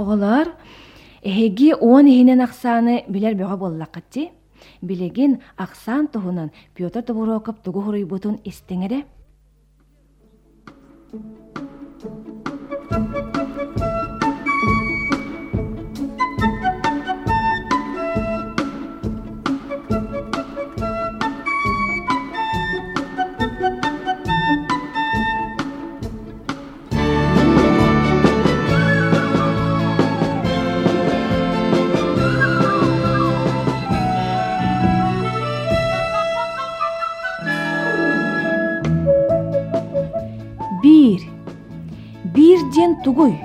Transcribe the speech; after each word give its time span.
Оҕолор, 0.00 0.46
эһиги 1.22 1.70
уон 1.74 2.06
иһинэн 2.06 2.40
ахсааны 2.46 3.04
билэр 3.08 3.34
бөҕө 3.40 3.56
буоллаккатти. 3.62 4.32
Билегин 4.82 5.32
ахсан 5.56 6.06
туһунан 6.12 6.50
Петр 6.74 7.02
Товуроков 7.02 7.56
тугу 7.64 7.80
хуруйбутун 7.82 8.36
истиңере. 8.44 9.04
Бир. 11.12 11.41
Бир 42.34 42.58
ден 42.74 42.96
тугуй. 43.04 43.38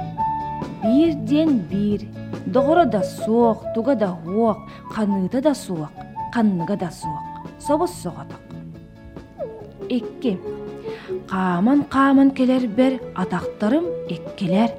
Бир 0.83 1.13
ден 1.13 1.59
бир. 1.71 2.07
Доғыра 2.47 2.85
да 2.85 3.03
суох, 3.03 3.63
туга 3.75 3.95
да 3.95 4.07
хуох, 4.07 4.57
қаныта 4.95 5.41
да 5.41 5.53
суох, 5.55 5.89
қанныга 6.33 6.77
да 6.77 6.91
суох. 6.91 7.23
Собус 7.59 7.91
соғатық. 8.03 8.41
Икки. 9.89 10.37
Қаман 11.27 11.83
қаман 11.91 12.31
келер 12.35 12.67
бер 12.67 12.99
атақтарым 13.15 13.87
иккилер. 14.09 14.71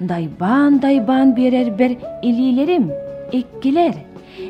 Дайбан 0.00 0.78
дайбан 0.78 1.34
берер 1.34 1.70
бер 1.70 1.98
илилерим 2.22 2.90
иккилер. 3.32 3.94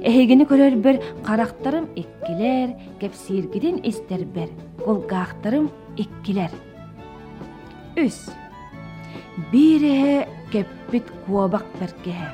Эхегини 0.00 0.46
көрөр 0.46 0.76
бер 0.76 1.00
қарақтарым 1.26 1.88
иккилер, 1.96 2.76
кепсиргидин 3.00 3.80
истер 3.84 4.24
бер 4.24 4.48
голгақтарым 4.86 5.68
иккилер. 5.96 6.50
Үс. 7.96 8.30
Бир 9.50 9.82
эһэ 9.82 10.16
кеппит 10.52 11.06
куобак 11.26 11.66
беркеһэ. 11.80 12.28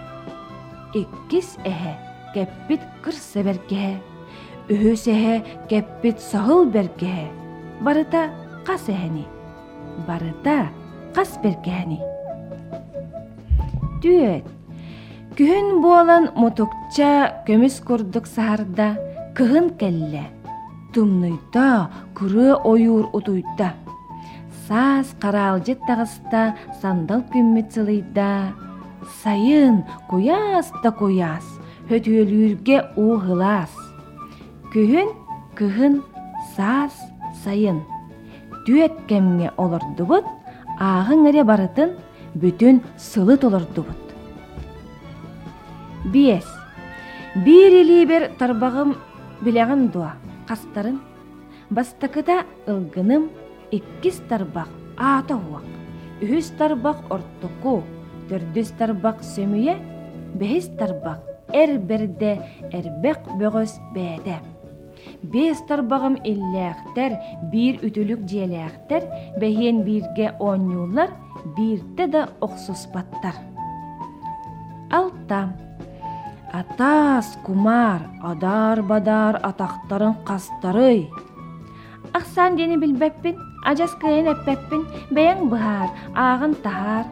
Иккис 1.01 1.59
эһэ 1.65 1.93
кеппит 2.35 2.83
кырса 3.03 3.43
беркеһэ. 3.43 3.95
Үһүс 4.69 5.05
эһэ 5.15 5.35
кеппит 5.71 6.21
сahыл 6.21 6.67
беркеһэ. 6.67 7.27
Барыта 7.81 8.31
қас 8.67 8.89
эһэни. 8.89 9.25
Барыта 10.07 10.69
қас 11.15 11.39
беркеһэни. 11.43 12.01
Түөт. 14.03 14.45
Күһүн 15.39 15.81
буолан 15.83 16.25
мутукча 16.35 17.45
көмүс 17.47 17.79
курдук 17.87 18.27
саарда 18.27 18.97
кыһын 19.37 19.71
келле. 19.79 20.25
Тумнуйта 20.93 21.91
кыры 22.15 22.55
ойуур 22.55 23.11
утуйта. 23.13 23.75
Саас 24.69 25.09
караалжыт 25.23 25.81
тагыста 25.89 26.55
сандал 26.81 27.23
күммит 27.33 27.73
сылыйда. 27.73 28.53
Сайын 29.23 29.85
куяс 30.11 30.69
да 30.83 30.91
куяс, 30.93 31.47
хөтүөлүүрге 31.89 32.79
уухылаас. 33.01 33.73
Күһүн 34.73 35.09
кыһын 35.57 36.03
саас 36.55 36.93
сайын. 37.45 37.81
Түөт 38.67 39.09
кемге 39.09 39.49
олордубут, 39.57 40.27
аагын 40.79 41.25
эре 41.31 41.45
барытын 41.49 41.97
бүтүн 42.37 42.83
сылыт 42.99 43.49
олордубут. 43.49 44.05
Биес. 46.13 46.45
Бир 47.35 47.73
илибер 47.73 48.33
тарбагым 48.39 48.97
билегин 49.41 49.89
дуа, 49.89 50.13
кастарын. 50.47 51.01
Бастакыда 51.71 52.45
ылгыным 52.67 53.31
иккис 53.71 54.21
тарбак 54.29 54.69
аата 54.97 55.35
хуак. 55.35 55.67
Үһүс 56.23 56.51
тарбак 56.59 56.99
ортоку, 57.15 57.83
төрдүс 58.29 58.73
тарбак 58.79 59.23
сөмүйе, 59.23 59.79
бехис 60.35 60.67
тарбак 60.79 61.23
эр 61.55 61.79
берде 61.79 62.39
эрбек 62.73 63.21
бөгөс 63.39 63.79
бээде. 63.95 64.39
Бес 65.23 65.61
тарбагым 65.69 66.19
иллээхтер, 66.25 67.17
бир 67.53 67.79
үтүлүк 67.87 68.27
диэлээхтер, 68.27 69.07
бэһиэн 69.41 69.83
бирге 69.87 70.35
оонньуулар, 70.39 71.11
бирте 71.57 72.07
да 72.07 72.29
охсуспаттар. 72.41 73.35
Алта. 74.91 75.55
Атаас 76.53 77.37
кумар, 77.45 78.09
адар 78.23 78.83
бадар 78.83 79.37
атақтарын 79.43 80.17
қастарый. 80.25 81.09
Ақсан 82.13 82.57
дени 82.57 82.79
билбеппин, 82.81 83.37
ажас 83.65 83.93
кыйын 84.01 84.29
эппеппин, 84.35 84.87
бэйэн 85.11 85.49
быһаар, 85.49 85.91
аагын 86.15 86.55
тахаар. 86.65 87.07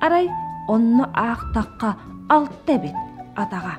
Арай 0.00 0.30
онно 0.68 1.04
аах 1.14 1.52
таққа 1.54 1.96
алты 2.28 2.78
бит 2.78 2.96
атаға. 3.36 3.74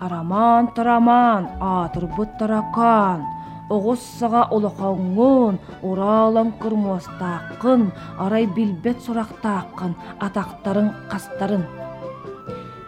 Араман 0.00 0.68
тараман, 0.74 1.46
атырбыт 1.60 2.36
таракан, 2.38 3.22
оғуссаға 3.70 4.48
олоқоңун, 4.52 5.58
уралан 5.82 6.52
кырмуастааққын, 6.60 7.86
арай 8.18 8.46
билбет 8.46 8.98
сурақтааққын, 9.06 9.94
атақтарын 10.20 10.90
қастарын. 11.10 11.64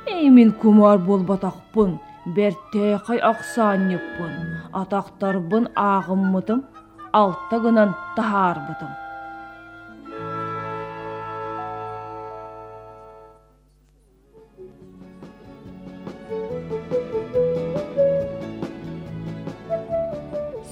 Эй, 0.06 0.28
мин 0.30 0.52
кумар 0.52 0.98
болбатақпын, 0.98 1.98
берте 2.36 2.98
қай 3.06 3.22
ақсаннеппын, 3.22 4.32
атақтарбын 4.82 5.70
ағыммытым, 5.76 6.64
алта 7.11 7.59
гынан 7.59 7.95
тахарбытым. 8.15 8.91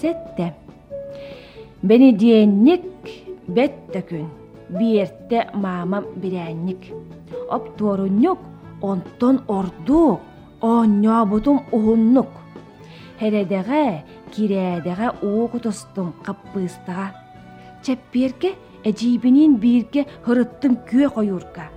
Сетте. 0.02 0.54
Бeni 1.84 2.14
диенник 2.14 2.86
бетте 3.48 4.02
күн, 4.10 4.28
биерте 4.70 5.50
мамам 5.54 6.06
бирәнник. 6.16 6.88
Оптуоруннук, 7.50 8.40
онтон 8.82 9.42
ордук, 9.48 10.20
онньообутум 10.62 11.58
уһуннук. 11.72 12.32
Хередеге, 13.21 14.05
кирээдеге 14.33 15.09
уоку 15.23 15.59
тостум 15.61 16.15
каппыыстага. 16.25 17.15
Чеппиерке 17.83 18.55
эжибинин 18.85 19.57
биирге 19.57 20.07
хырыттым 20.25 20.77
күө 20.89 21.11
койурка. 21.15 21.69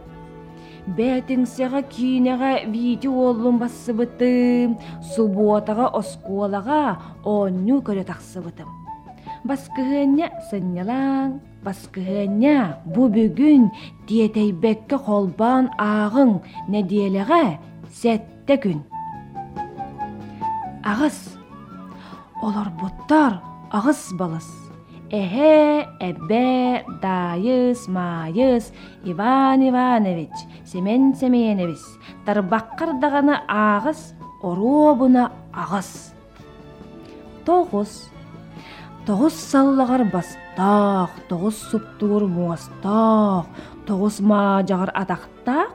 Бәтіңсеға 0.97 1.81
киінеға 1.91 2.51
види 2.71 3.11
олым 3.11 3.59
бассыбытым, 3.59 4.77
субуатаға 5.13 5.91
оскуалаға 5.99 6.81
онню 7.27 7.81
көрі 7.83 8.07
тақсыбытым. 8.07 8.71
Баскыһыня 9.47 10.31
сыннялаң, 10.49 11.37
баскыһыня 11.63 12.79
бу 12.95 13.11
бүгүн 13.11 13.69
диетейбекке 14.07 14.97
холбан 14.97 15.69
ағың 15.77 16.39
недиелеға 16.71 17.59
сәтте 18.01 18.57
күн. 18.63 18.81
агыз. 20.91 21.17
Олор 22.41 22.69
буттар 22.79 23.41
агыс 23.71 24.01
балыс 24.19 24.47
эхе 25.09 25.87
эбе 25.99 26.85
дайыс 27.01 27.87
майыс. 27.87 28.71
Иван 29.03 29.61
иванович 29.69 30.35
семен 30.65 31.15
семенебиз 31.15 31.83
тарбаккадаганы 32.25 33.35
агыз 33.47 34.13
оробуна 34.41 35.31
агыз. 35.53 36.13
Тогуз. 37.45 38.09
Тогуз 39.05 39.33
саллагар 39.33 40.03
баста 40.11 41.09
тогуз 41.29 41.55
суптуур 41.69 42.27
мостах 42.27 43.45
тогуз 43.85 44.19
маажагар 44.19 44.91
жагар 44.91 45.69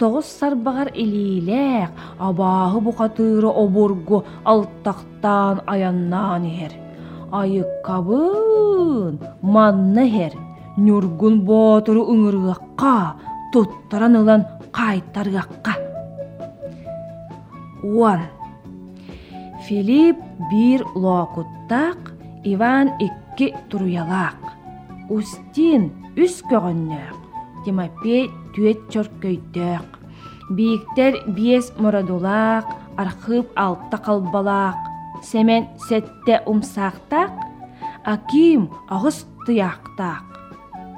тоғыз 0.00 0.28
сарбағар 0.40 0.90
илилек, 0.96 1.92
абағы 2.18 2.80
бұқатыры 2.86 3.50
обургу 3.62 4.22
алтақтан 4.48 5.60
аяннан 5.68 6.46
ер. 6.48 6.72
Айыққабын, 7.30 9.20
манны 9.42 10.06
хер, 10.10 10.36
нүргүн 10.80 11.42
ботыры 11.46 12.02
ұңырғаққа, 12.14 12.94
туттаран 13.52 14.16
ылан 14.22 14.46
қайтарғаққа. 14.72 15.76
Уан. 17.84 18.24
Филипп 19.68 20.18
бир 20.50 20.84
лоқуттақ, 20.96 22.16
Иван 22.42 22.88
икки 22.98 23.52
туруялақ. 23.68 24.40
Устин 25.10 25.92
үс 26.16 26.40
Тимопей 27.64 28.28
түет 28.54 28.86
чөркөйдөк. 28.92 29.98
Биіктер 30.56 31.20
биес 31.36 31.70
морадулаақ, 31.78 32.66
архып 32.98 33.52
алтта 33.56 34.00
қалбалаақ, 34.06 34.78
семен 35.22 35.68
сетте 35.88 36.40
умсақтақ, 36.50 37.30
аким 38.04 38.68
ағыс 38.90 39.22
тұяқтақ, 39.46 40.24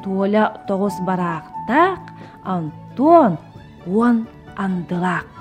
туоля 0.05 0.45
тоғыз 0.69 1.03
барақтақ, 1.09 2.01
антон 2.45 3.39
он 3.87 4.27
андылақ. 4.57 5.32